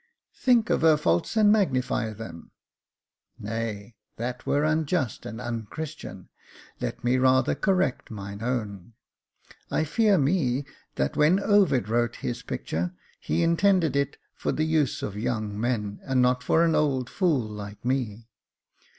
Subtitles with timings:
[0.45, 2.49] 'Think of her faults and magnfy them,^—
[3.49, 6.27] nay, that were unjust and unchristian.
[6.79, 8.93] Let me rather correct mine own.
[9.69, 15.03] I fear me, that when Ovid wrote his picture, he intended it for the use
[15.03, 18.27] of young men, and not for an old fool like me.